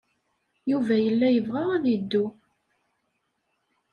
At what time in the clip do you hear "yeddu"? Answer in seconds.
1.91-2.25